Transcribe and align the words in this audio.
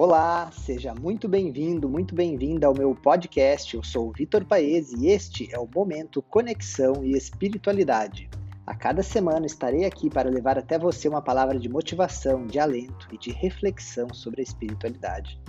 Olá, 0.00 0.48
seja 0.52 0.94
muito 0.94 1.28
bem-vindo, 1.28 1.88
muito 1.88 2.14
bem-vinda 2.14 2.68
ao 2.68 2.72
meu 2.72 2.94
podcast. 2.94 3.74
Eu 3.74 3.82
sou 3.82 4.06
o 4.06 4.12
Vitor 4.12 4.44
Paes 4.44 4.92
e 4.92 5.08
este 5.08 5.52
é 5.52 5.58
o 5.58 5.68
Momento 5.74 6.22
Conexão 6.22 7.02
e 7.02 7.16
Espiritualidade. 7.16 8.30
A 8.64 8.76
cada 8.76 9.02
semana 9.02 9.44
estarei 9.44 9.84
aqui 9.84 10.08
para 10.08 10.30
levar 10.30 10.56
até 10.56 10.78
você 10.78 11.08
uma 11.08 11.20
palavra 11.20 11.58
de 11.58 11.68
motivação, 11.68 12.46
de 12.46 12.60
alento 12.60 13.08
e 13.10 13.18
de 13.18 13.32
reflexão 13.32 14.06
sobre 14.14 14.40
a 14.40 14.44
espiritualidade. 14.44 15.42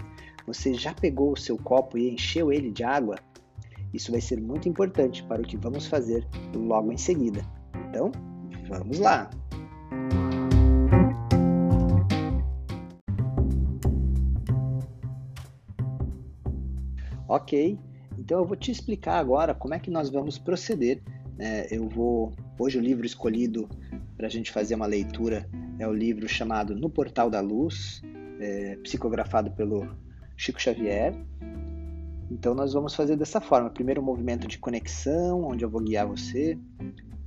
Você 0.47 0.73
já 0.73 0.95
pegou 0.95 1.33
o 1.33 1.37
seu 1.37 1.55
copo 1.55 1.95
e 1.95 2.09
encheu 2.09 2.51
ele 2.51 2.71
de 2.71 2.83
água? 2.83 3.17
Isso 3.93 4.11
vai 4.11 4.19
ser 4.19 4.41
muito 4.41 4.67
importante 4.67 5.21
para 5.25 5.43
o 5.43 5.45
que 5.45 5.57
vamos 5.57 5.85
fazer 5.85 6.27
logo 6.55 6.91
em 6.91 6.97
seguida. 6.97 7.45
Então, 7.87 8.11
vamos 8.67 8.97
lá! 8.97 9.29
Ok, 17.29 17.77
então 18.17 18.39
eu 18.39 18.45
vou 18.45 18.57
te 18.57 18.71
explicar 18.71 19.19
agora 19.19 19.53
como 19.53 19.75
é 19.75 19.79
que 19.79 19.91
nós 19.91 20.09
vamos 20.09 20.39
proceder. 20.39 20.99
Né? 21.37 21.67
Eu 21.69 21.87
vou. 21.87 22.33
Hoje 22.57 22.79
o 22.79 22.81
livro 22.81 23.05
escolhido 23.05 23.69
para 24.17 24.25
a 24.25 24.29
gente 24.29 24.51
fazer 24.51 24.73
uma 24.73 24.87
leitura 24.87 25.47
é 25.77 25.87
o 25.87 25.93
livro 25.93 26.27
chamado 26.27 26.75
No 26.75 26.89
Portal 26.89 27.29
da 27.29 27.39
Luz, 27.39 28.01
é, 28.39 28.77
psicografado 28.77 29.51
pelo 29.51 29.87
Chico 30.35 30.59
Xavier. 30.59 31.13
Então 32.31 32.55
nós 32.55 32.73
vamos 32.73 32.95
fazer 32.95 33.15
dessa 33.15 33.39
forma. 33.39 33.69
Primeiro 33.69 34.01
um 34.01 34.05
movimento 34.05 34.47
de 34.47 34.57
conexão, 34.57 35.43
onde 35.43 35.63
eu 35.63 35.69
vou 35.69 35.81
guiar 35.81 36.07
você, 36.07 36.57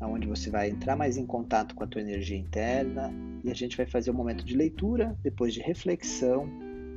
onde 0.01 0.27
você 0.27 0.51
vai 0.51 0.69
entrar 0.69 0.97
mais 0.97 1.17
em 1.17 1.25
contato 1.25 1.77
com 1.77 1.85
a 1.85 1.87
tua 1.87 2.01
energia 2.01 2.37
interna, 2.37 3.15
e 3.45 3.53
a 3.53 3.55
gente 3.55 3.77
vai 3.77 3.87
fazer 3.87 4.11
um 4.11 4.15
momento 4.15 4.45
de 4.45 4.57
leitura, 4.57 5.17
depois 5.23 5.55
de 5.55 5.61
reflexão, 5.61 6.49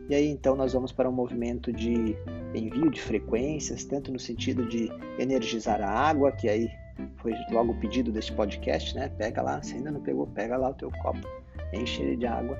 e 0.09 0.15
aí 0.15 0.27
então 0.27 0.55
nós 0.55 0.73
vamos 0.73 0.91
para 0.91 1.09
um 1.09 1.13
movimento 1.13 1.71
de 1.71 2.15
envio 2.53 2.89
de 2.89 3.01
frequências, 3.01 3.83
tanto 3.83 4.11
no 4.11 4.19
sentido 4.19 4.65
de 4.65 4.91
energizar 5.19 5.81
a 5.81 5.89
água, 5.89 6.31
que 6.31 6.47
aí 6.47 6.69
foi 7.17 7.33
logo 7.51 7.73
o 7.73 7.79
pedido 7.79 8.11
deste 8.11 8.31
podcast, 8.33 8.95
né? 8.95 9.09
Pega 9.17 9.41
lá, 9.41 9.61
se 9.61 9.75
ainda 9.75 9.91
não 9.91 10.01
pegou, 10.01 10.27
pega 10.27 10.57
lá 10.57 10.69
o 10.69 10.73
teu 10.73 10.91
copo, 11.01 11.27
enche 11.73 12.01
ele 12.01 12.15
de 12.15 12.25
água 12.27 12.57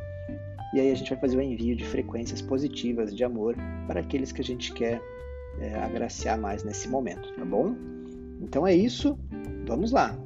e 0.75 0.79
aí 0.81 0.91
a 0.91 0.95
gente 0.95 1.09
vai 1.09 1.19
fazer 1.19 1.37
o 1.37 1.41
envio 1.41 1.73
de 1.73 1.85
frequências 1.85 2.41
positivas 2.41 3.15
de 3.15 3.23
amor 3.23 3.55
para 3.87 4.01
aqueles 4.01 4.33
que 4.33 4.41
a 4.41 4.43
gente 4.43 4.73
quer 4.73 5.01
é, 5.57 5.73
agraciar 5.75 6.37
mais 6.37 6.65
nesse 6.65 6.89
momento, 6.89 7.33
tá 7.33 7.45
bom? 7.45 7.73
Então 8.41 8.67
é 8.67 8.75
isso, 8.75 9.17
vamos 9.65 9.93
lá! 9.93 10.24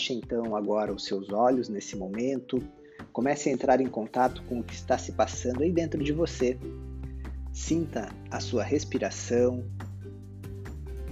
Feche 0.00 0.14
então 0.14 0.56
agora 0.56 0.94
os 0.94 1.04
seus 1.04 1.30
olhos 1.30 1.68
nesse 1.68 1.94
momento. 1.94 2.58
Comece 3.12 3.50
a 3.50 3.52
entrar 3.52 3.82
em 3.82 3.86
contato 3.86 4.42
com 4.44 4.60
o 4.60 4.64
que 4.64 4.72
está 4.72 4.96
se 4.96 5.12
passando 5.12 5.62
aí 5.62 5.70
dentro 5.70 6.02
de 6.02 6.10
você. 6.10 6.58
Sinta 7.52 8.08
a 8.30 8.40
sua 8.40 8.62
respiração, 8.62 9.62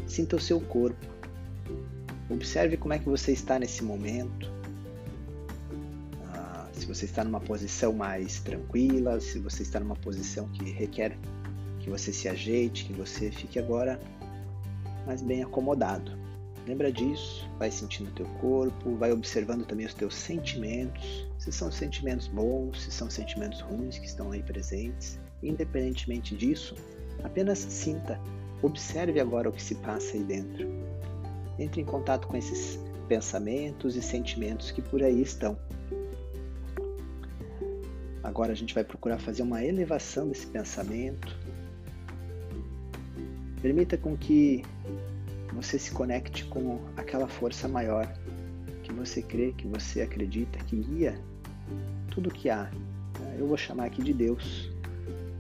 Sinta 0.07 0.37
o 0.37 0.41
seu 0.41 0.59
corpo. 0.59 1.07
Observe 2.31 2.79
como 2.79 2.95
é 2.95 2.99
que 2.99 3.05
você 3.05 3.31
está 3.31 3.59
nesse 3.59 3.85
momento. 3.85 4.51
Ah, 6.33 6.67
se 6.73 6.87
você 6.87 7.05
está 7.05 7.23
numa 7.23 7.41
posição 7.41 7.93
mais 7.93 8.41
tranquila, 8.41 9.21
se 9.21 9.39
você 9.39 9.65
está 9.65 9.79
numa 9.79 9.97
posição 9.97 10.49
que 10.49 10.71
requer 10.71 11.15
que 11.81 11.91
você 11.91 12.11
se 12.11 12.27
ajeite, 12.27 12.87
que 12.87 12.95
você 12.95 13.31
fique 13.31 13.59
agora 13.59 14.01
mais 15.05 15.21
bem 15.21 15.43
acomodado. 15.43 16.18
Lembra 16.69 16.93
disso, 16.93 17.49
vai 17.59 17.71
sentindo 17.71 18.11
o 18.11 18.13
teu 18.13 18.27
corpo, 18.41 18.95
vai 18.97 19.11
observando 19.11 19.65
também 19.65 19.87
os 19.87 19.95
teus 19.95 20.15
sentimentos, 20.15 21.27
se 21.39 21.51
são 21.51 21.73
sentimentos 21.73 22.29
bons, 22.29 22.85
se 22.85 22.93
são 22.93 23.11
sentimentos 23.11 23.61
ruins 23.63 23.99
que 23.99 24.07
estão 24.07 24.31
aí 24.31 24.43
presentes. 24.43 25.19
Independentemente 25.43 26.37
disso, 26.37 26.77
apenas 27.25 27.59
sinta 27.59 28.21
Observe 28.61 29.21
agora 29.21 29.49
o 29.49 29.53
que 29.53 29.63
se 29.63 29.77
passa 29.77 30.17
aí 30.17 30.23
dentro. 30.23 30.69
Entre 31.59 31.81
em 31.81 31.85
contato 31.85 32.27
com 32.27 32.37
esses 32.37 32.79
pensamentos 33.07 33.97
e 33.97 34.03
sentimentos 34.03 34.71
que 34.71 34.83
por 34.83 35.03
aí 35.03 35.23
estão. 35.23 35.57
Agora 38.23 38.53
a 38.53 38.55
gente 38.55 38.75
vai 38.75 38.85
procurar 38.85 39.19
fazer 39.19 39.43
uma 39.43 39.65
elevação 39.65 40.29
desse 40.29 40.47
pensamento. 40.47 41.37
Permita 43.63 43.97
com 43.97 44.17
que 44.17 44.65
você 45.53 45.79
se 45.79 45.91
conecte 45.91 46.45
com 46.47 46.81
aquela 46.97 47.29
força 47.29 47.69
maior 47.69 48.13
que 48.83 48.93
você 48.93 49.23
crê, 49.23 49.53
que 49.53 49.67
você 49.67 50.03
acredita, 50.03 50.59
que 50.65 50.77
guia 50.77 51.19
tudo 52.11 52.31
que 52.31 52.49
há. 52.49 52.71
Eu 53.39 53.47
vou 53.47 53.57
chamar 53.57 53.87
aqui 53.87 54.03
de 54.03 54.13
Deus. 54.13 54.71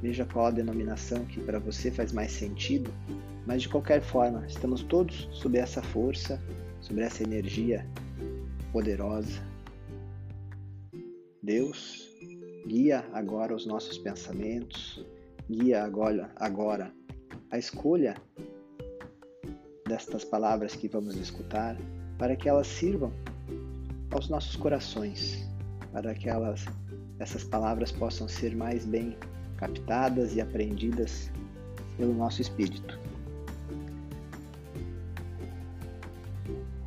Veja 0.00 0.24
qual 0.24 0.46
a 0.46 0.50
denominação 0.50 1.24
que 1.24 1.40
para 1.40 1.58
você 1.58 1.90
faz 1.90 2.12
mais 2.12 2.30
sentido, 2.30 2.92
mas 3.44 3.62
de 3.62 3.68
qualquer 3.68 4.00
forma, 4.00 4.46
estamos 4.46 4.82
todos 4.82 5.28
sob 5.32 5.58
essa 5.58 5.82
força, 5.82 6.40
sobre 6.80 7.02
essa 7.02 7.24
energia 7.24 7.84
poderosa. 8.72 9.42
Deus 11.42 12.08
guia 12.66 13.04
agora 13.12 13.56
os 13.56 13.64
nossos 13.66 13.96
pensamentos, 13.96 15.04
guia 15.50 15.82
agora, 15.82 16.30
agora 16.36 16.92
a 17.50 17.58
escolha 17.58 18.14
destas 19.88 20.24
palavras 20.24 20.76
que 20.76 20.86
vamos 20.86 21.16
escutar, 21.16 21.76
para 22.18 22.36
que 22.36 22.48
elas 22.48 22.66
sirvam 22.66 23.12
aos 24.10 24.28
nossos 24.28 24.54
corações, 24.54 25.48
para 25.92 26.14
que 26.14 26.28
elas, 26.28 26.64
essas 27.18 27.42
palavras 27.42 27.90
possam 27.90 28.28
ser 28.28 28.54
mais 28.54 28.84
bem 28.84 29.16
captadas 29.56 30.36
e 30.36 30.40
aprendidas 30.40 31.30
pelo 31.96 32.14
nosso 32.14 32.42
espírito. 32.42 32.98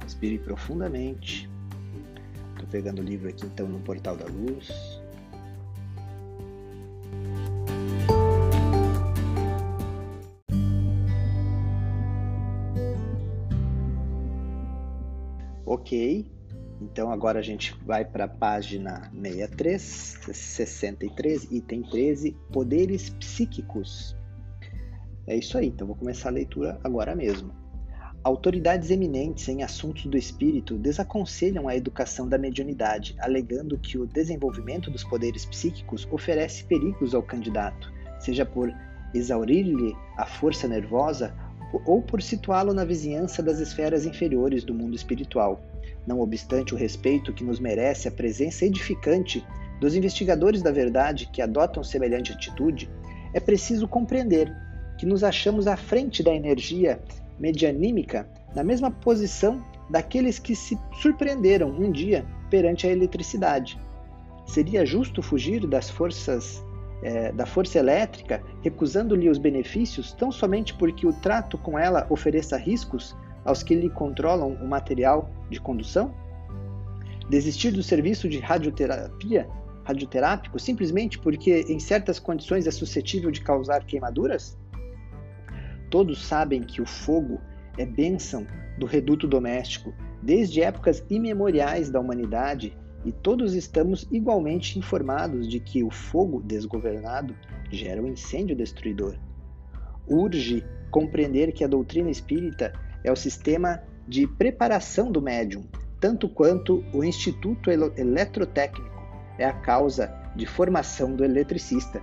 Respire 0.04 0.38
profundamente. 0.40 1.50
Estou 2.54 2.68
pegando 2.70 3.02
o 3.02 3.04
livro 3.04 3.28
aqui 3.28 3.46
então 3.46 3.68
no 3.68 3.80
Portal 3.80 4.16
da 4.16 4.26
Luz. 4.26 5.01
Ok, 15.92 16.26
então 16.80 17.12
agora 17.12 17.40
a 17.40 17.42
gente 17.42 17.78
vai 17.86 18.06
para 18.06 18.24
a 18.24 18.28
página 18.30 19.12
63, 19.14 19.82
63, 20.32 21.52
item 21.52 21.84
13, 21.84 22.32
poderes 22.50 23.10
psíquicos. 23.10 24.16
É 25.28 25.36
isso 25.36 25.58
aí, 25.58 25.68
então 25.68 25.86
vou 25.86 25.98
começar 25.98 26.30
a 26.30 26.32
leitura 26.32 26.80
agora 26.82 27.14
mesmo. 27.14 27.52
Autoridades 28.24 28.90
eminentes 28.90 29.50
em 29.50 29.64
assuntos 29.64 30.06
do 30.06 30.18
espírito 30.18 30.78
desaconselham 30.78 31.68
a 31.68 31.76
educação 31.76 32.26
da 32.26 32.38
mediunidade, 32.38 33.14
alegando 33.20 33.78
que 33.78 33.98
o 33.98 34.08
desenvolvimento 34.08 34.90
dos 34.90 35.04
poderes 35.04 35.46
psíquicos 35.46 36.08
oferece 36.10 36.64
perigos 36.64 37.14
ao 37.14 37.22
candidato, 37.22 37.92
seja 38.18 38.46
por 38.46 38.74
exaurir-lhe 39.14 39.94
a 40.16 40.26
força 40.26 40.70
nervosa 40.70 41.36
ou 41.86 42.02
por 42.02 42.22
situá-lo 42.22 42.74
na 42.74 42.86
vizinhança 42.86 43.44
das 43.44 43.60
esferas 43.60 44.06
inferiores 44.06 44.64
do 44.64 44.74
mundo 44.74 44.96
espiritual. 44.96 45.62
Não 46.06 46.20
obstante 46.20 46.74
o 46.74 46.78
respeito 46.78 47.34
que 47.34 47.44
nos 47.44 47.60
merece 47.60 48.08
a 48.08 48.12
presença 48.12 48.66
edificante 48.66 49.46
dos 49.80 49.96
investigadores 49.96 50.62
da 50.62 50.72
verdade 50.72 51.30
que 51.32 51.42
adotam 51.42 51.84
semelhante 51.84 52.32
atitude, 52.32 52.90
é 53.34 53.40
preciso 53.40 53.88
compreender 53.88 54.52
que 54.98 55.06
nos 55.06 55.24
achamos 55.24 55.66
à 55.66 55.76
frente 55.76 56.22
da 56.22 56.34
energia 56.34 57.00
medianímica 57.40 58.28
na 58.56 58.64
mesma 58.64 58.92
posição 58.92 59.64
daqueles 59.90 60.38
que 60.38 60.56
se 60.56 60.78
surpreenderam 61.02 61.70
um 61.70 61.92
dia 61.92 62.26
perante 62.50 62.86
a 62.86 62.92
eletricidade. 62.92 63.80
Seria 64.46 64.86
justo 64.86 65.22
fugir 65.22 65.66
das 65.68 65.90
forças 65.90 66.64
é, 67.04 67.32
da 67.32 67.48
força 67.48 67.80
elétrica, 67.80 68.44
recusando-lhe 68.62 69.28
os 69.28 69.40
benefícios 69.40 70.14
tão 70.14 70.32
somente 70.32 70.74
porque 70.76 71.08
o 71.08 71.14
trato 71.14 71.58
com 71.58 71.78
ela 71.78 72.06
ofereça 72.10 72.58
riscos 72.58 73.16
aos 73.44 73.64
que 73.64 73.76
lhe 73.76 73.90
controlam 73.90 74.54
o 74.54 74.68
material 74.68 75.30
de 75.50 75.60
condução? 75.60 76.14
Desistir 77.30 77.72
do 77.72 77.82
serviço 77.82 78.28
de 78.28 78.40
radioterapia, 78.40 79.48
radioterápico 79.84 80.60
simplesmente 80.60 81.18
porque 81.18 81.66
em 81.68 81.80
certas 81.80 82.20
condições 82.20 82.68
é 82.68 82.72
suscetível 82.72 83.32
de 83.32 83.42
causar 83.42 83.84
queimaduras? 83.86 84.58
Todos 85.90 86.24
sabem 86.24 86.62
que 86.62 86.82
o 86.82 86.86
fogo 86.86 87.40
é 87.78 87.86
bênção 87.86 88.46
do 88.78 88.86
reduto 88.86 89.28
doméstico 89.28 89.94
desde 90.22 90.62
épocas 90.62 91.04
imemoriais 91.10 91.90
da 91.90 92.00
humanidade 92.00 92.78
e 93.04 93.12
todos 93.12 93.56
estamos 93.56 94.08
igualmente 94.12 94.78
informados 94.78 95.48
de 95.48 95.60
que 95.60 95.84
o 95.84 95.90
fogo 95.90 96.42
desgovernado 96.42 97.36
gera 97.72 98.02
um 98.02 98.08
incêndio 98.08 98.56
destruidor. 98.56 99.16
Urge 100.08 100.64
compreender 100.92 101.52
que 101.52 101.64
a 101.64 101.68
doutrina 101.68 102.12
espírita 102.12 102.74
é 103.04 103.12
o 103.12 103.16
sistema 103.16 103.82
de 104.08 104.28
preparação 104.28 105.12
do 105.12 105.22
médium, 105.22 105.64
tanto 106.00 106.28
quanto 106.28 106.84
o 106.94 107.04
Instituto 107.04 107.70
Eletrotécnico 107.70 109.02
é 109.38 109.46
a 109.46 109.54
causa 109.54 110.14
de 110.36 110.46
formação 110.46 111.16
do 111.16 111.24
eletricista. 111.24 112.02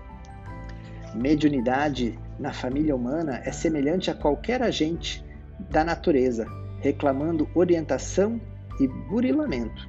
Mediunidade 1.15 2.19
na 2.39 2.53
família 2.53 2.95
humana 2.95 3.41
é 3.45 3.53
semelhante 3.53 4.11
a 4.11 4.15
qualquer 4.15 4.63
agente 4.63 5.25
da 5.71 5.85
natureza, 5.85 6.47
reclamando 6.81 7.49
orientação 7.55 8.41
e 8.81 8.87
burilamento. 8.87 9.89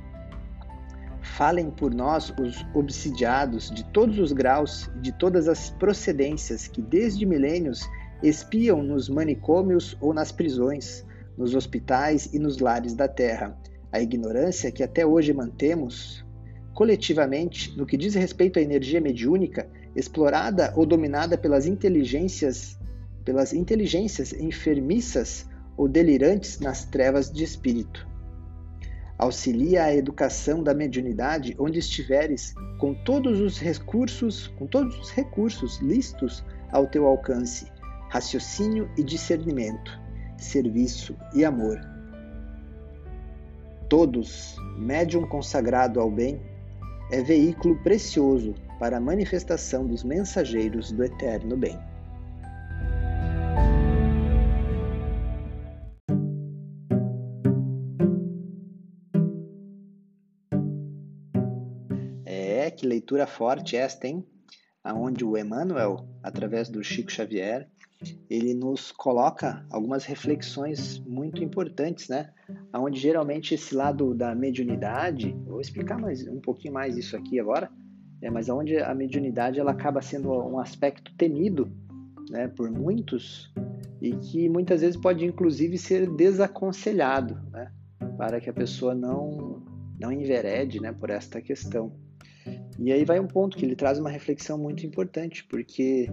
Falem 1.21 1.69
por 1.69 1.94
nós 1.94 2.33
os 2.39 2.65
obsidiados 2.73 3.69
de 3.69 3.83
todos 3.85 4.17
os 4.19 4.31
graus 4.31 4.89
e 4.95 5.00
de 5.01 5.11
todas 5.11 5.47
as 5.47 5.69
procedências 5.69 6.67
que 6.67 6.81
desde 6.81 7.25
milênios 7.25 7.88
espiam 8.21 8.83
nos 8.83 9.07
manicômios 9.10 9.98
ou 10.01 10.13
nas 10.13 10.31
prisões, 10.31 11.06
nos 11.38 11.56
hospitais 11.56 12.30
e 12.33 12.39
nos 12.39 12.60
lares 12.60 12.94
da 12.94 13.07
terra. 13.07 13.57
A 13.92 14.01
ignorância 14.01 14.71
que 14.71 14.83
até 14.83 15.06
hoje 15.06 15.33
mantemos, 15.33 16.25
coletivamente, 16.74 17.75
no 17.77 17.86
que 17.86 17.98
diz 17.98 18.13
respeito 18.13 18.60
à 18.60 18.62
energia 18.62 19.01
mediúnica, 19.01 19.69
explorada 19.95 20.74
ou 20.75 20.86
dominada 20.86 21.38
pelas 21.38 21.66
inteligências, 21.66 22.77
pelas 23.24 23.54
inteligências 23.54 24.33
enfermiças 24.33 25.48
ou 25.77 25.88
delirantes 25.88 26.60
nas 26.60 26.86
trevas 26.86 27.31
de 27.31 27.44
espírito. 27.44 28.07
Auxilia 29.18 29.83
a 29.83 29.95
educação 29.95 30.63
da 30.63 30.74
mediunidade 30.74 31.56
onde 31.60 31.80
estiveres, 31.80 32.54
com 32.77 32.94
todos 32.94 33.42
os 33.42 33.60
recursos, 33.60 34.48
com 34.57 34.66
todos 34.66 34.98
os 34.98 35.10
recursos 35.10 35.80
listos 35.80 36.44
ao 36.71 36.88
teu 36.88 37.06
alcance, 37.06 37.68
raciocínio 38.09 38.89
e 38.97 39.03
discernimento, 39.03 40.00
serviço 40.38 41.15
e 41.33 41.45
amor. 41.45 41.79
Todos, 43.88 44.56
médium 44.77 45.27
consagrado 45.27 46.00
ao 46.00 46.09
bem, 46.09 46.41
é 47.11 47.21
veículo 47.21 47.75
precioso 47.83 48.56
para 48.79 48.97
a 48.97 49.01
manifestação 49.01 49.85
dos 49.85 50.03
mensageiros 50.03 50.91
do 50.91 51.03
eterno 51.03 51.56
bem. 51.56 51.77
É, 62.25 62.71
que 62.71 62.88
leitura 62.88 63.27
forte 63.27 63.75
esta, 63.75 64.07
hein? 64.07 64.25
Aonde 64.83 65.23
o 65.25 65.38
Emmanuel, 65.38 66.07
através 66.23 66.69
do 66.69 66.83
Chico 66.83 67.11
Xavier, 67.11 67.67
ele 68.30 68.54
nos 68.54 68.92
coloca 68.92 69.66
algumas 69.72 70.06
reflexões 70.06 71.00
muito 71.00 71.44
importantes, 71.44 72.08
né? 72.08 72.30
Onde 72.74 73.00
geralmente 73.00 73.56
esse 73.56 73.74
lado 73.74 74.14
da 74.14 74.36
mediunidade, 74.36 75.36
vou 75.48 75.60
explicar 75.60 75.98
mais 75.98 76.28
um 76.28 76.40
pouquinho 76.40 76.74
mais 76.74 76.96
isso 76.96 77.18
aqui 77.18 77.40
agora, 77.40 77.72
é, 78.22 78.30
mas 78.30 78.48
onde 78.48 78.78
a 78.78 78.94
mediunidade 78.94 79.60
ela 79.60 79.72
acaba 79.72 80.02
sendo 80.02 80.31
um 80.31 80.60
aspecto 80.60 81.12
temido 81.16 81.72
né, 82.30 82.48
por 82.48 82.70
muitos 82.70 83.52
e 84.02 84.12
que 84.12 84.48
muitas 84.48 84.81
vezes 84.81 85.00
pode 85.00 85.26
inclusive 85.26 85.78
ser 85.78 86.08
desaconselhado 86.16 87.42
né, 87.52 87.72
para 88.18 88.40
que 88.40 88.50
a 88.50 88.54
pessoa 88.54 88.94
não, 88.94 89.64
não 90.00 90.12
enverede 90.12 90.80
né, 90.80 90.92
por 90.92 91.10
esta 91.10 91.42
questão. 91.42 91.92
E 92.78 92.92
aí 92.92 93.04
vai 93.04 93.20
um 93.20 93.28
ponto 93.28 93.58
que 93.58 93.66
ele 93.66 93.76
traz 93.76 94.00
uma 94.00 94.10
reflexão 94.10 94.58
muito 94.58 94.86
importante, 94.86 95.44
porque, 95.44 96.10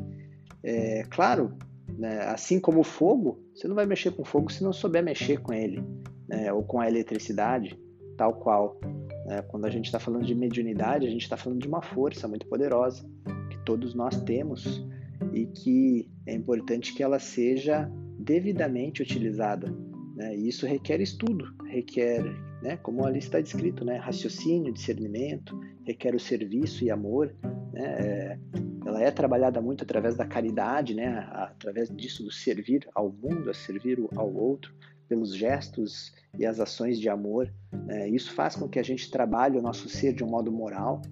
é, 0.63 1.05
claro, 1.05 1.57
né, 1.99 2.21
assim 2.27 2.61
como 2.61 2.81
o 2.81 2.85
fogo, 2.85 3.43
você 3.55 3.67
não 3.67 3.75
vai 3.75 3.87
mexer 3.87 4.11
com 4.11 4.25
fogo 4.25 4.51
se 4.53 4.63
não 4.63 4.73
souber 4.73 5.03
mexer 5.03 5.41
com 5.41 5.53
ele, 5.53 5.83
né, 6.29 6.53
ou 6.53 6.63
com 6.63 6.81
a 6.81 6.89
eletricidade, 6.89 7.79
tal 8.17 8.35
qual. 8.35 8.79
Né? 9.27 9.43
Quando 9.43 9.67
a 9.67 9.71
gente 9.71 9.87
está 9.87 9.99
falando 9.99 10.25
de 10.25 10.35
mediunidade, 10.35 11.07
a 11.07 11.11
gente 11.11 11.23
está 11.23 11.37
falando 11.37 11.61
de 11.61 11.69
uma 11.69 11.83
força 11.83 12.29
muito 12.29 12.47
poderosa 12.47 13.09
que 13.51 13.59
todos 13.65 13.95
nós 13.95 14.21
temos 14.23 14.87
e 15.33 15.47
que 15.47 16.11
é 16.27 16.35
importante 16.35 16.95
que 16.95 17.03
ela 17.03 17.19
seja 17.19 17.91
devidamente 18.19 19.03
utilizada. 19.03 19.73
Né? 20.15 20.37
E 20.37 20.49
isso 20.49 20.67
requer 20.67 21.01
estudo, 21.01 21.45
requer, 21.67 22.23
né, 22.63 22.77
como 22.79 23.05
ali 23.05 23.19
está 23.19 23.41
descrito, 23.41 23.85
né, 23.85 23.97
raciocínio, 23.97 24.73
discernimento, 24.73 25.59
requer 25.85 26.15
o 26.15 26.21
serviço 26.21 26.85
e 26.85 26.91
amor. 26.91 27.35
É, 27.75 28.39
ela 28.87 29.03
é 29.03 29.11
trabalhada 29.11 29.61
muito 29.61 29.83
através 29.83 30.15
da 30.15 30.25
caridade, 30.25 30.95
né, 30.95 31.29
através 31.33 31.89
disso 31.89 32.23
do 32.23 32.31
servir 32.31 32.89
ao 32.95 33.11
mundo, 33.11 33.51
a 33.51 33.55
servir 33.55 33.99
ao 34.15 34.33
outro, 34.33 34.73
pelos 35.09 35.35
gestos 35.35 36.15
e 36.39 36.47
as 36.47 36.61
ações 36.61 36.99
de 36.99 37.09
amor. 37.09 37.53
Né? 37.73 38.09
Isso 38.09 38.33
faz 38.33 38.55
com 38.55 38.69
que 38.69 38.79
a 38.79 38.83
gente 38.83 39.11
trabalhe 39.11 39.59
o 39.59 39.63
nosso 39.63 39.89
ser 39.89 40.13
de 40.13 40.23
um 40.23 40.29
modo 40.29 40.53
moral, 40.53 41.03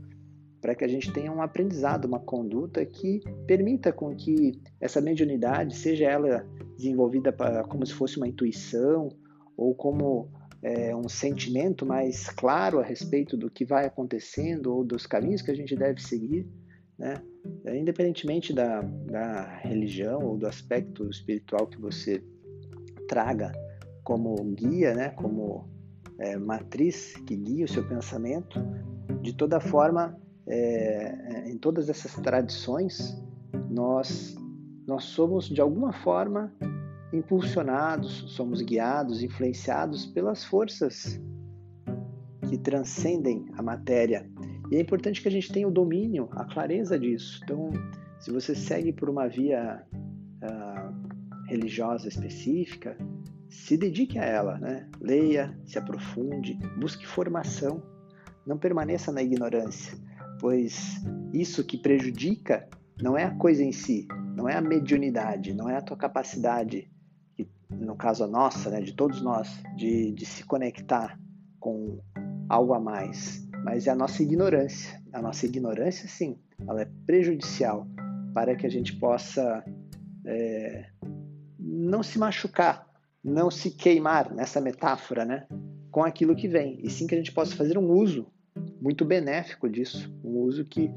para 0.61 0.75
que 0.75 0.85
a 0.85 0.89
gente 0.89 1.13
tenha 1.13 1.31
um 1.31 1.43
aprendizado, 1.43 2.07
uma 2.07 2.21
conduta 2.21 2.85
que 2.87 3.21
permita 3.47 3.93
com 3.93 4.15
que 4.15 4.61
essa 4.81 5.01
mediunidade, 5.01 5.77
seja 5.77 6.07
ela 6.07 6.47
desenvolvida 6.77 7.33
pra, 7.33 7.65
como 7.65 7.85
se 7.85 7.93
fosse 7.93 8.17
uma 8.17 8.27
intuição 8.27 9.09
ou 9.57 9.75
como 9.75 10.31
é, 10.63 10.97
um 10.97 11.09
sentimento 11.09 11.85
mais 11.85 12.31
claro 12.31 12.81
a 12.81 12.83
respeito 12.83 13.37
do 13.37 13.51
que 13.51 13.65
vai 13.65 13.85
acontecendo 13.85 14.75
ou 14.75 14.83
dos 14.83 15.07
caminhos 15.07 15.43
que 15.43 15.51
a 15.51 15.55
gente 15.55 15.77
deve 15.77 16.01
seguir, 16.01 16.49
né? 16.99 17.23
Independentemente 17.75 18.53
da, 18.53 18.81
da 18.81 19.59
religião 19.59 20.23
ou 20.23 20.37
do 20.37 20.47
aspecto 20.47 21.09
espiritual 21.09 21.67
que 21.67 21.81
você 21.81 22.23
traga 23.09 23.53
como 24.03 24.35
guia, 24.55 24.95
né, 24.95 25.11
como 25.11 25.69
é, 26.19 26.37
matriz 26.37 27.15
que 27.27 27.37
guia 27.37 27.65
o 27.65 27.69
seu 27.69 27.87
pensamento, 27.87 28.61
de 29.23 29.33
toda 29.33 29.59
forma, 29.61 30.19
é, 30.47 31.51
em 31.51 31.57
todas 31.57 31.89
essas 31.89 32.15
tradições, 32.15 33.17
nós, 33.71 34.37
nós 34.87 35.05
somos 35.05 35.49
de 35.49 35.61
alguma 35.61 35.93
forma 35.93 36.53
impulsionados, 37.13 38.25
somos 38.33 38.61
guiados, 38.61 39.23
influenciados 39.23 40.05
pelas 40.07 40.45
forças 40.45 41.21
que 42.49 42.59
transcendem 42.59 43.47
a 43.57 43.63
matéria. 43.63 44.29
E 44.71 44.77
é 44.77 44.81
importante 44.81 45.21
que 45.21 45.29
a 45.29 45.31
gente 45.31 45.53
tenha 45.53 45.69
o 45.69 45.71
domínio, 45.71 46.29
a 46.33 46.45
clareza 46.45 46.99
disso. 46.99 47.41
Então, 47.45 47.71
se 48.19 48.31
você 48.31 48.55
segue 48.55 48.93
por 48.93 49.11
uma 49.11 49.29
via 49.29 49.85
uh, 49.93 51.49
religiosa 51.49 52.09
específica, 52.09 52.97
se 53.49 53.77
dedique 53.77 54.19
a 54.19 54.25
ela, 54.25 54.59
né? 54.59 54.89
leia, 55.01 55.57
se 55.65 55.79
aprofunde, 55.79 56.59
busque 56.79 57.07
formação, 57.07 57.83
não 58.47 58.59
permaneça 58.59 59.13
na 59.13 59.23
ignorância, 59.23 59.97
pois 60.41 61.03
isso 61.33 61.65
que 61.65 61.79
prejudica 61.79 62.69
não 63.01 63.17
é 63.17 63.25
a 63.25 63.35
coisa 63.35 63.63
em 63.63 63.73
si, 63.73 64.07
não 64.37 64.49
é 64.49 64.57
a 64.57 64.61
mediunidade, 64.61 65.55
não 65.55 65.69
é 65.69 65.77
a 65.77 65.83
tua 65.83 65.97
capacidade, 65.97 66.91
no 67.71 67.97
caso 67.97 68.25
a 68.25 68.27
nossa, 68.27 68.71
né, 68.71 68.81
de 68.81 68.93
todos 68.93 69.23
nós, 69.23 69.63
de, 69.77 70.13
de 70.13 70.27
se 70.27 70.45
conectar 70.45 71.19
com 71.59 71.99
algo 72.49 72.75
a 72.75 72.81
mais, 72.81 73.44
mas 73.65 73.89
é 73.89 73.91
a 73.91 73.97
nossa 73.97 74.23
ignorância. 74.23 75.03
A 75.13 75.21
nossa 75.21 75.47
ignorância, 75.47 76.07
sim, 76.07 76.39
ela 76.69 76.83
é 76.83 76.89
prejudicial 77.07 77.89
para 78.33 78.55
que 78.55 78.67
a 78.67 78.71
gente 78.71 78.95
possa 78.97 79.65
é, 80.25 80.87
não 81.59 82.03
se 82.03 82.19
machucar 82.19 82.95
não 83.25 83.51
se 83.51 83.71
queimar 83.71 84.33
nessa 84.35 84.61
metáfora, 84.61 85.25
né, 85.25 85.47
com 85.91 86.05
aquilo 86.05 86.37
que 86.37 86.47
vem, 86.47 86.79
e 86.83 86.91
sim 86.91 87.07
que 87.07 87.15
a 87.15 87.19
gente 87.19 87.33
possa 87.33 87.57
fazer 87.57 87.79
um 87.79 87.91
uso 87.91 88.27
muito 88.81 89.05
benéfico 89.05 89.69
disso, 89.69 90.15
um 90.23 90.41
uso 90.41 90.65
que 90.65 90.91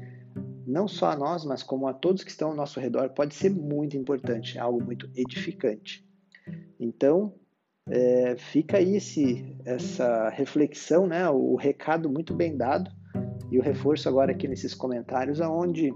não 0.66 0.86
só 0.86 1.12
a 1.12 1.16
nós, 1.16 1.46
mas 1.46 1.62
como 1.62 1.88
a 1.88 1.94
todos 1.94 2.22
que 2.22 2.30
estão 2.30 2.50
ao 2.50 2.54
nosso 2.54 2.78
redor, 2.78 3.08
pode 3.10 3.34
ser 3.34 3.48
muito 3.48 3.96
importante, 3.96 4.58
algo 4.58 4.84
muito 4.84 5.10
edificante. 5.16 6.06
Então, 6.78 7.34
é, 7.90 8.36
fica 8.36 8.76
aí 8.76 8.96
esse, 8.96 9.56
essa 9.64 10.28
reflexão, 10.30 11.06
né, 11.06 11.28
o 11.28 11.56
recado 11.56 12.10
muito 12.10 12.34
bem 12.34 12.56
dado 12.56 12.90
e 13.50 13.58
o 13.58 13.62
reforço 13.62 14.08
agora 14.08 14.32
aqui 14.32 14.46
nesses 14.46 14.74
comentários, 14.74 15.40
aonde 15.40 15.92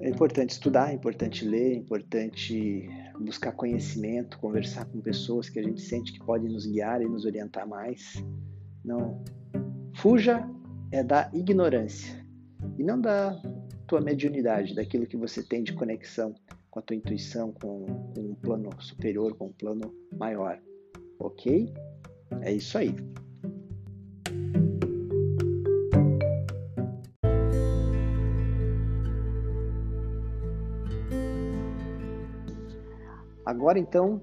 é 0.00 0.08
importante 0.08 0.50
estudar, 0.50 0.90
é 0.90 0.94
importante 0.94 1.44
ler, 1.44 1.72
é 1.72 1.76
importante 1.76 2.88
buscar 3.20 3.52
conhecimento, 3.52 4.38
conversar 4.38 4.86
com 4.86 4.98
pessoas 5.00 5.50
que 5.50 5.58
a 5.58 5.62
gente 5.62 5.82
sente 5.82 6.12
que 6.12 6.24
podem 6.24 6.50
nos 6.50 6.64
guiar 6.64 7.02
e 7.02 7.04
nos 7.04 7.26
orientar 7.26 7.68
mais. 7.68 8.24
Não. 8.82 9.22
Fuja 9.96 10.48
é 10.90 11.04
da 11.04 11.30
ignorância 11.34 12.26
e 12.78 12.82
não 12.82 12.98
da 12.98 13.40
tua 13.86 14.00
mediunidade, 14.00 14.74
daquilo 14.74 15.06
que 15.06 15.16
você 15.16 15.42
tem 15.42 15.62
de 15.62 15.74
conexão 15.74 16.34
com 16.70 16.78
a 16.78 16.82
tua 16.82 16.96
intuição, 16.96 17.52
com, 17.52 17.86
com 18.14 18.20
um 18.20 18.34
plano 18.34 18.70
superior, 18.80 19.36
com 19.36 19.46
um 19.46 19.52
plano 19.52 19.92
maior. 20.16 20.60
Ok? 21.18 21.72
É 22.42 22.52
isso 22.52 22.78
aí. 22.78 22.94
Agora 33.44 33.78
então, 33.78 34.22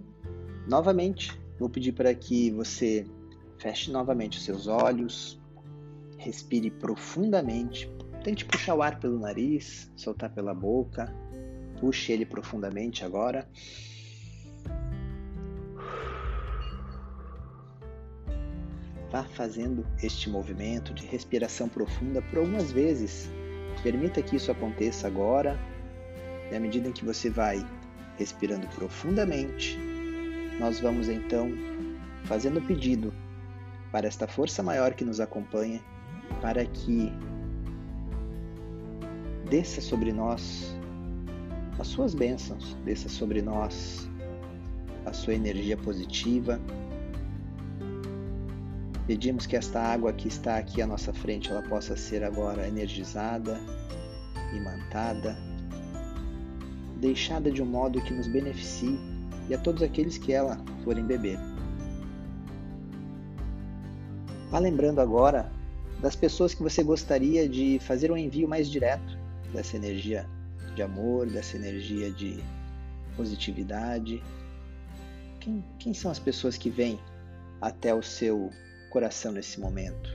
novamente, 0.67 1.37
Vou 1.59 1.69
pedir 1.69 1.91
para 1.91 2.13
que 2.13 2.51
você 2.51 3.05
feche 3.57 3.91
novamente 3.91 4.37
os 4.37 4.45
seus 4.45 4.67
olhos, 4.67 5.39
respire 6.17 6.69
profundamente, 6.69 7.91
tente 8.23 8.45
puxar 8.45 8.75
o 8.75 8.81
ar 8.83 8.99
pelo 8.99 9.19
nariz, 9.19 9.91
soltar 9.95 10.31
pela 10.31 10.53
boca, 10.53 11.11
puxe 11.79 12.11
ele 12.11 12.25
profundamente 12.25 13.03
agora. 13.03 13.47
Vá 19.11 19.23
fazendo 19.23 19.85
este 20.03 20.29
movimento 20.29 20.93
de 20.93 21.05
respiração 21.05 21.69
profunda 21.69 22.21
por 22.21 22.39
algumas 22.39 22.71
vezes. 22.71 23.29
Permita 23.81 24.21
que 24.21 24.35
isso 24.35 24.51
aconteça 24.51 25.07
agora. 25.07 25.57
E 26.51 26.55
à 26.55 26.59
medida 26.59 26.89
em 26.89 26.91
que 26.91 27.05
você 27.05 27.29
vai 27.29 27.65
respirando 28.17 28.67
profundamente, 28.67 29.77
nós 30.59 30.79
vamos 30.79 31.07
então 31.07 31.51
fazendo 32.25 32.61
pedido 32.61 33.13
para 33.91 34.07
esta 34.07 34.27
força 34.27 34.61
maior 34.61 34.93
que 34.93 35.05
nos 35.05 35.19
acompanha, 35.19 35.81
para 36.41 36.65
que 36.65 37.11
desça 39.49 39.79
sobre 39.79 40.11
nós 40.11 40.76
as 41.79 41.87
suas 41.87 42.15
bênçãos, 42.15 42.75
desça 42.83 43.07
sobre 43.07 43.41
nós 43.41 44.07
a 45.05 45.13
sua 45.13 45.33
energia 45.33 45.77
positiva. 45.77 46.59
Pedimos 49.05 49.45
que 49.45 49.55
esta 49.55 49.79
água 49.79 50.11
que 50.11 50.27
está 50.27 50.57
aqui 50.57 50.81
à 50.81 50.87
nossa 50.87 51.13
frente, 51.13 51.49
ela 51.49 51.61
possa 51.61 51.95
ser 51.95 52.23
agora 52.23 52.67
energizada, 52.67 53.59
imantada, 54.53 55.37
deixada 56.99 57.51
de 57.51 57.61
um 57.61 57.65
modo 57.65 58.01
que 58.01 58.13
nos 58.13 58.27
beneficie 58.27 58.99
e 59.47 59.53
a 59.53 59.57
todos 59.57 59.81
aqueles 59.81 60.17
que 60.17 60.33
ela 60.33 60.59
forem 60.83 61.05
beber. 61.05 61.39
Vá 64.49 64.59
lembrando 64.59 64.99
agora 64.99 65.51
das 66.01 66.15
pessoas 66.15 66.53
que 66.53 66.63
você 66.63 66.83
gostaria 66.83 67.47
de 67.47 67.79
fazer 67.79 68.11
um 68.11 68.17
envio 68.17 68.47
mais 68.47 68.69
direto 68.69 69.17
dessa 69.53 69.77
energia 69.77 70.27
de 70.77 70.83
amor, 70.83 71.27
dessa 71.27 71.57
energia 71.57 72.11
de 72.11 72.39
positividade. 73.15 74.23
Quem, 75.39 75.65
quem 75.79 75.91
são 75.91 76.11
as 76.11 76.19
pessoas 76.19 76.55
que 76.55 76.69
vêm 76.69 76.99
até 77.59 77.93
o 77.95 78.03
seu 78.03 78.51
coração 78.91 79.31
nesse 79.31 79.59
momento? 79.59 80.07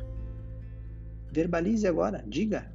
Verbalize 1.33 1.85
agora, 1.87 2.25
diga 2.29 2.73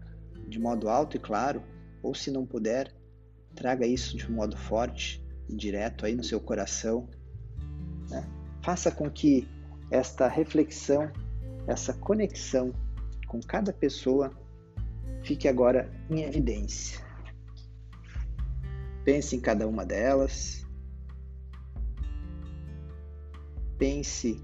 de 0.50 0.60
modo 0.60 0.90
alto 0.90 1.16
e 1.16 1.20
claro, 1.20 1.64
ou 2.04 2.14
se 2.14 2.30
não 2.30 2.46
puder, 2.46 2.94
traga 3.56 3.86
isso 3.86 4.18
de 4.18 4.30
um 4.30 4.36
modo 4.36 4.58
forte 4.58 5.24
e 5.48 5.56
direto 5.56 6.06
aí 6.06 6.14
no 6.14 6.24
seu 6.26 6.42
coração. 6.42 7.08
Né? 8.10 8.28
Faça 8.62 8.92
com 8.92 9.10
que 9.10 9.48
esta 9.90 10.28
reflexão, 10.28 11.10
essa 11.66 11.94
conexão 11.94 12.74
com 13.28 13.40
cada 13.40 13.72
pessoa 13.72 14.30
fique 15.24 15.48
agora 15.48 15.90
em 16.10 16.24
evidência. 16.24 17.07
Pense 19.08 19.38
em 19.38 19.40
cada 19.40 19.66
uma 19.66 19.86
delas. 19.86 20.68
Pense 23.78 24.44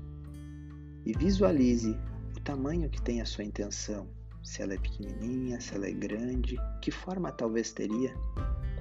e 1.06 1.12
visualize 1.18 2.00
o 2.38 2.40
tamanho 2.40 2.90
que 2.90 3.02
tem 3.02 3.20
a 3.20 3.26
sua 3.26 3.44
intenção. 3.44 4.08
Se 4.42 4.62
ela 4.62 4.74
é 4.74 4.78
pequenininha, 4.78 5.60
se 5.60 5.76
ela 5.76 5.86
é 5.86 5.92
grande, 5.92 6.56
que 6.82 6.92
forma 6.92 7.30
talvez 7.30 7.74
teria, 7.74 8.16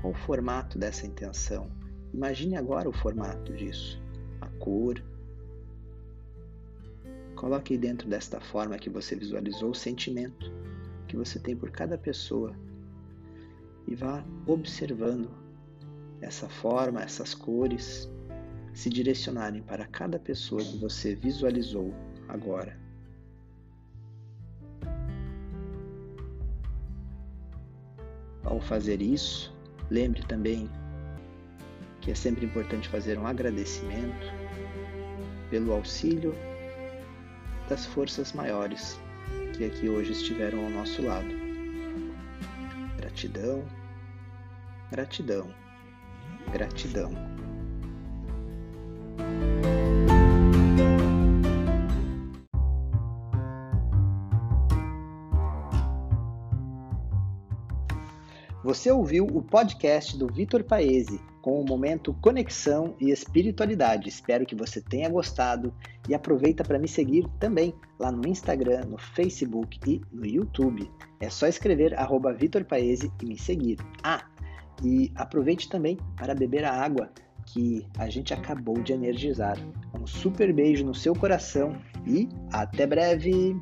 qual 0.00 0.12
o 0.12 0.16
formato 0.16 0.78
dessa 0.78 1.04
intenção. 1.04 1.68
Imagine 2.14 2.54
agora 2.54 2.88
o 2.88 2.92
formato 2.92 3.52
disso, 3.52 4.00
a 4.40 4.46
cor. 4.60 5.02
Coloque 7.34 7.76
dentro 7.76 8.08
desta 8.08 8.40
forma 8.40 8.78
que 8.78 8.88
você 8.88 9.16
visualizou 9.16 9.72
o 9.72 9.74
sentimento 9.74 10.48
que 11.08 11.16
você 11.16 11.40
tem 11.40 11.56
por 11.56 11.72
cada 11.72 11.98
pessoa 11.98 12.54
e 13.88 13.96
vá 13.96 14.24
observando 14.46 15.41
essa 16.22 16.48
forma, 16.48 17.02
essas 17.02 17.34
cores 17.34 18.08
se 18.72 18.88
direcionarem 18.88 19.60
para 19.62 19.86
cada 19.86 20.18
pessoa 20.18 20.62
que 20.62 20.78
você 20.78 21.14
visualizou 21.14 21.92
agora. 22.28 22.80
Ao 28.44 28.60
fazer 28.60 29.02
isso, 29.02 29.54
lembre 29.90 30.22
também 30.22 30.70
que 32.00 32.10
é 32.10 32.14
sempre 32.14 32.46
importante 32.46 32.88
fazer 32.88 33.18
um 33.18 33.26
agradecimento 33.26 34.26
pelo 35.50 35.72
auxílio 35.72 36.34
das 37.68 37.84
forças 37.86 38.32
maiores 38.32 38.98
que 39.56 39.64
aqui 39.64 39.88
hoje 39.88 40.12
estiveram 40.12 40.64
ao 40.64 40.70
nosso 40.70 41.02
lado. 41.02 41.28
Gratidão, 42.96 43.64
gratidão, 44.90 45.54
gratidão. 46.52 47.10
Você 58.62 58.92
ouviu 58.92 59.26
o 59.26 59.42
podcast 59.42 60.16
do 60.16 60.28
Vitor 60.28 60.62
Paese 60.62 61.20
com 61.42 61.60
o 61.60 61.66
momento 61.66 62.14
Conexão 62.22 62.94
e 63.00 63.10
Espiritualidade. 63.10 64.08
Espero 64.08 64.46
que 64.46 64.54
você 64.54 64.80
tenha 64.80 65.08
gostado 65.08 65.74
e 66.08 66.14
aproveita 66.14 66.62
para 66.62 66.78
me 66.78 66.86
seguir 66.86 67.26
também 67.40 67.74
lá 67.98 68.12
no 68.12 68.26
Instagram, 68.26 68.84
no 68.84 68.98
Facebook 68.98 69.80
e 69.84 70.00
no 70.12 70.24
YouTube. 70.24 70.88
É 71.18 71.28
só 71.28 71.48
escrever 71.48 71.98
arroba 71.98 72.32
Vitor 72.32 72.64
Paese 72.64 73.12
e 73.20 73.26
me 73.26 73.36
seguir. 73.36 73.78
Ah, 74.02 74.24
e 74.84 75.12
aproveite 75.14 75.68
também 75.68 75.98
para 76.16 76.34
beber 76.34 76.64
a 76.64 76.72
água 76.72 77.10
que 77.46 77.86
a 77.98 78.08
gente 78.08 78.32
acabou 78.32 78.80
de 78.82 78.92
energizar. 78.92 79.56
Um 79.98 80.06
super 80.06 80.52
beijo 80.52 80.84
no 80.84 80.94
seu 80.94 81.14
coração 81.14 81.76
e 82.06 82.28
até 82.52 82.86
breve! 82.86 83.56